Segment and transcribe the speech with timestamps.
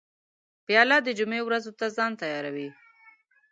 [0.65, 2.69] پیاله د جمعې ورځو ته ځان تیاروي.